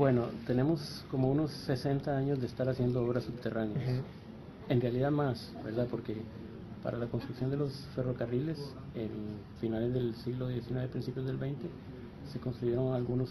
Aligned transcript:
Bueno, 0.00 0.28
tenemos 0.46 1.04
como 1.10 1.30
unos 1.30 1.50
60 1.66 2.16
años 2.16 2.40
de 2.40 2.46
estar 2.46 2.66
haciendo 2.70 3.04
obras 3.04 3.22
subterráneas. 3.24 4.00
En 4.70 4.80
realidad 4.80 5.10
más, 5.10 5.52
¿verdad? 5.62 5.88
Porque 5.90 6.16
para 6.82 6.96
la 6.96 7.04
construcción 7.04 7.50
de 7.50 7.58
los 7.58 7.70
ferrocarriles, 7.94 8.56
en 8.94 9.10
finales 9.60 9.92
del 9.92 10.14
siglo 10.14 10.48
XIX, 10.48 10.88
principios 10.90 11.26
del 11.26 11.36
XX, 11.36 11.68
se 12.32 12.38
construyeron 12.40 12.94
algunos, 12.94 13.28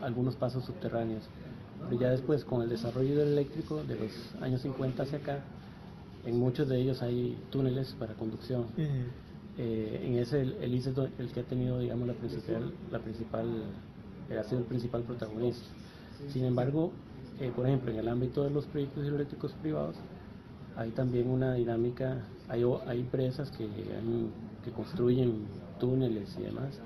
algunos 0.00 0.36
pasos 0.36 0.64
subterráneos. 0.64 1.24
Pero 1.90 2.00
ya 2.00 2.08
después, 2.08 2.46
con 2.46 2.62
el 2.62 2.70
desarrollo 2.70 3.18
del 3.18 3.32
eléctrico, 3.32 3.84
de 3.84 3.96
los 3.96 4.10
años 4.40 4.62
50 4.62 5.02
hacia 5.02 5.18
acá, 5.18 5.44
en 6.24 6.38
muchos 6.38 6.66
de 6.66 6.80
ellos 6.80 7.02
hay 7.02 7.36
túneles 7.50 7.94
para 7.98 8.14
conducción. 8.14 8.64
Eh, 9.58 10.00
en 10.02 10.16
ese 10.16 10.40
el, 10.40 10.54
el 10.62 10.74
ICE 10.76 10.92
es 10.92 10.96
el 11.18 11.30
que 11.30 11.40
ha 11.40 11.44
tenido, 11.44 11.78
digamos, 11.78 12.08
la 12.08 12.14
principal, 12.14 12.72
la 12.90 13.00
principal, 13.00 13.64
ha 14.30 14.44
sido 14.44 14.60
el 14.60 14.66
principal 14.66 15.02
protagonista. 15.02 15.66
Sin 16.28 16.44
embargo, 16.44 16.92
eh, 17.40 17.52
por 17.54 17.66
ejemplo, 17.66 17.90
en 17.90 17.98
el 17.98 18.08
ámbito 18.08 18.44
de 18.44 18.50
los 18.50 18.66
proyectos 18.66 19.06
eléctricos 19.06 19.52
privados, 19.54 19.96
hay 20.76 20.90
también 20.90 21.28
una 21.28 21.54
dinámica, 21.54 22.24
hay, 22.48 22.62
empresas 22.98 23.50
que, 23.50 23.68
construyen 24.74 25.46
túneles 25.78 26.36
y 26.38 26.42
demás, 26.44 26.80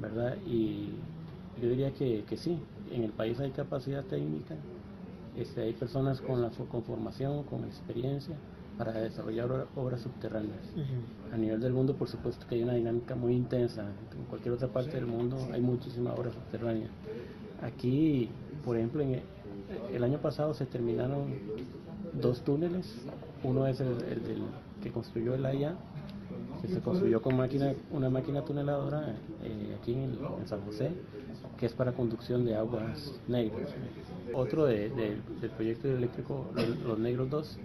¿verdad? 0.00 0.36
Y 0.46 0.90
yo 1.60 1.68
diría 1.68 1.92
que, 1.92 2.24
que 2.28 2.36
sí, 2.36 2.58
en 2.92 3.04
el 3.04 3.10
país 3.10 3.38
hay 3.40 3.50
capacidad 3.50 4.04
técnica, 4.04 4.54
este, 5.36 5.62
hay 5.62 5.72
personas 5.72 6.20
con, 6.20 6.40
la, 6.40 6.50
con 6.50 6.82
formación, 6.82 7.44
con 7.44 7.64
experiencia, 7.64 8.36
para 8.80 8.92
desarrollar 8.92 9.66
obras 9.76 10.00
subterráneas. 10.00 10.64
A 11.30 11.36
nivel 11.36 11.60
del 11.60 11.74
mundo, 11.74 11.94
por 11.94 12.08
supuesto 12.08 12.46
que 12.48 12.54
hay 12.54 12.62
una 12.62 12.72
dinámica 12.72 13.14
muy 13.14 13.34
intensa. 13.34 13.82
En 14.16 14.24
cualquier 14.24 14.54
otra 14.54 14.68
parte 14.68 14.92
del 14.92 15.04
mundo 15.04 15.36
hay 15.52 15.60
muchísimas 15.60 16.18
obras 16.18 16.32
subterráneas. 16.32 16.88
Aquí, 17.60 18.30
por 18.64 18.78
ejemplo, 18.78 19.02
en 19.02 19.20
el 19.92 20.02
año 20.02 20.18
pasado 20.18 20.54
se 20.54 20.64
terminaron 20.64 21.26
dos 22.14 22.40
túneles. 22.40 22.90
Uno 23.44 23.66
es 23.66 23.80
el, 23.80 23.98
del 23.98 24.44
que 24.82 24.90
construyó 24.90 25.34
el 25.34 25.44
AIA, 25.44 25.74
que 26.60 26.68
se 26.68 26.80
construyó 26.80 27.22
con 27.22 27.36
máquina, 27.36 27.72
una 27.90 28.10
máquina 28.10 28.42
tuneladora 28.42 29.14
eh, 29.42 29.76
aquí 29.80 29.94
en, 29.94 30.18
San 30.46 30.60
José, 30.62 30.90
que 31.58 31.66
es 31.66 31.72
para 31.72 31.92
conducción 31.92 32.44
de 32.44 32.54
aguas 32.56 33.20
negras. 33.28 33.70
Otro 34.32 34.66
del 34.66 35.20
proyecto 35.56 35.88
eléctrico 35.88 36.46
Los 36.86 36.98
Negros 36.98 37.30
2, 37.30 37.58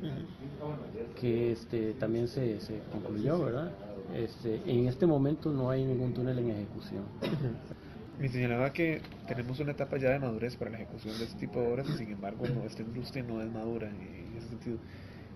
que 1.20 1.52
este, 1.52 1.94
también 1.94 2.28
se, 2.28 2.60
se 2.62 2.80
concluyó, 2.92 3.44
¿verdad? 3.44 3.72
Este, 4.14 4.62
en 4.66 4.88
este 4.88 5.06
momento 5.06 5.52
no 5.52 5.70
hay 5.70 5.84
ningún 5.84 6.14
túnel 6.14 6.40
en 6.40 6.52
ejecución. 6.52 7.04
Me 8.20 8.30
señalaba 8.30 8.72
que 8.72 9.02
tenemos 9.28 9.60
una 9.60 9.72
etapa 9.72 9.98
ya 9.98 10.12
de 10.12 10.20
madurez 10.20 10.56
para 10.56 10.72
la 10.72 10.78
ejecución 10.78 11.18
de 11.18 11.26
este 11.26 11.38
tipo 11.38 11.60
de 11.60 11.68
obras 11.68 11.90
y 11.90 11.98
sin 11.98 12.12
embargo 12.12 12.46
no, 12.48 12.64
esta 12.64 12.82
industria 12.82 13.24
no 13.24 13.42
es 13.42 13.52
madura 13.52 13.90
en 13.90 14.38
ese 14.38 14.48
sentido. 14.48 14.78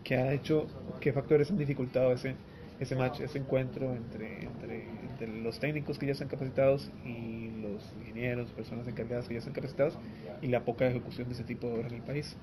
¿Qué 0.04 0.16
ha 0.16 0.32
hecho, 0.32 0.66
qué 1.02 1.12
factores 1.12 1.52
han 1.52 1.58
dificultado 1.58 2.14
ese, 2.14 2.36
ese 2.80 2.96
match, 2.96 3.20
ese 3.20 3.40
encuentro 3.40 3.94
entre, 3.94 4.46
entre, 4.46 4.88
entre, 5.02 5.28
los 5.42 5.60
técnicos 5.60 6.00
que 6.00 6.06
ya 6.06 6.14
están 6.14 6.30
capacitados 6.30 6.90
y 7.06 7.52
los 7.62 7.94
ingenieros, 8.00 8.50
personas 8.52 8.88
encargadas 8.88 9.28
que 9.28 9.34
ya 9.34 9.40
están 9.40 9.54
capacitados 9.54 9.98
y 10.42 10.48
la 10.48 10.64
poca 10.64 10.88
ejecución 10.88 11.28
de 11.28 11.34
ese 11.34 11.44
tipo 11.44 11.68
de 11.68 11.74
obras 11.74 11.92
en 11.92 12.00
el 12.00 12.04
país? 12.06 12.38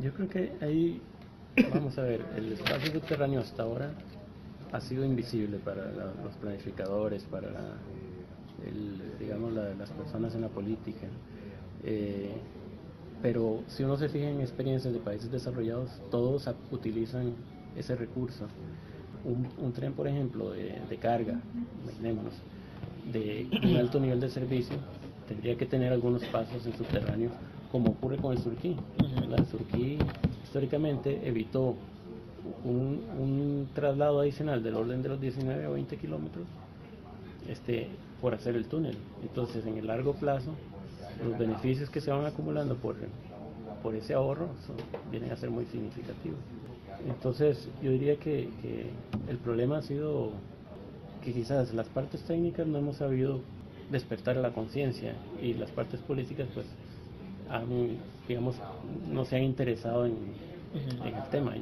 Yo 0.00 0.12
creo 0.14 0.28
que 0.28 0.52
ahí, 0.60 1.02
vamos 1.74 1.98
a 1.98 2.02
ver, 2.02 2.24
el 2.36 2.52
espacio 2.52 2.92
subterráneo 2.92 3.40
hasta 3.40 3.64
ahora 3.64 3.92
ha 4.72 4.80
sido 4.80 5.04
invisible 5.04 5.58
para 5.58 5.90
los 5.90 6.36
planificadores, 6.40 7.24
para 7.24 7.48
el, 8.64 9.18
digamos 9.18 9.52
las 9.52 9.90
personas 9.90 10.34
en 10.36 10.42
la 10.42 10.48
política. 10.48 11.08
Eh, 11.82 12.36
pero 13.22 13.64
si 13.66 13.82
uno 13.82 13.96
se 13.96 14.08
fija 14.08 14.28
en 14.28 14.40
experiencias 14.40 14.94
de 14.94 15.00
países 15.00 15.30
desarrollados, 15.30 15.90
todos 16.10 16.48
utilizan 16.70 17.34
ese 17.76 17.96
recurso 17.96 18.46
un, 19.24 19.72
tren, 19.72 19.92
por 19.92 20.06
ejemplo, 20.06 20.50
de, 20.50 20.96
carga, 21.00 21.40
imaginémonos, 21.84 22.34
de 23.12 23.46
un 23.62 23.76
alto 23.76 24.00
nivel 24.00 24.20
de 24.20 24.30
servicio, 24.30 24.76
tendría 25.28 25.56
que 25.56 25.66
tener 25.66 25.92
algunos 25.92 26.24
pasos 26.26 26.64
en 26.66 26.76
subterráneo, 26.76 27.30
como 27.70 27.92
ocurre 27.92 28.16
con 28.16 28.32
el 28.32 28.38
Surquí. 28.42 28.76
El 28.98 29.46
Surquí 29.46 29.98
históricamente 30.44 31.20
evitó 31.26 31.76
un, 32.64 33.68
traslado 33.74 34.20
adicional 34.20 34.62
del 34.62 34.74
orden 34.74 35.02
de 35.02 35.08
los 35.10 35.20
19 35.20 35.66
o 35.66 35.72
20 35.72 35.96
kilómetros 35.96 36.44
este, 37.48 37.88
por 38.20 38.34
hacer 38.34 38.56
el 38.56 38.66
túnel. 38.66 38.96
Entonces, 39.22 39.64
en 39.66 39.76
el 39.78 39.86
largo 39.86 40.14
plazo, 40.14 40.52
los 41.24 41.38
beneficios 41.38 41.90
que 41.90 42.00
se 42.00 42.10
van 42.10 42.24
acumulando 42.26 42.76
por, 42.76 42.96
por 43.82 43.94
ese 43.94 44.14
ahorro 44.14 44.48
vienen 45.10 45.30
a 45.30 45.36
ser 45.36 45.50
muy 45.50 45.66
significativos. 45.66 46.38
Entonces 47.06 47.68
yo 47.82 47.90
diría 47.90 48.16
que, 48.16 48.48
el 49.28 49.38
problema 49.38 49.78
ha 49.78 49.82
sido 49.82 50.32
que 51.24 51.32
quizás 51.32 51.72
las 51.74 51.88
partes 51.88 52.22
técnicas 52.22 52.66
no 52.66 52.78
hemos 52.78 52.96
sabido 52.96 53.40
despertar 53.90 54.36
la 54.36 54.52
conciencia 54.52 55.14
y 55.42 55.54
las 55.54 55.70
partes 55.70 56.00
políticas 56.00 56.48
pues 56.54 56.66
han, 57.48 57.66
digamos, 58.28 58.56
no 59.10 59.24
se 59.24 59.36
han 59.36 59.42
interesado 59.42 60.06
en, 60.06 60.16
en 61.04 61.14
el 61.14 61.28
tema. 61.30 61.54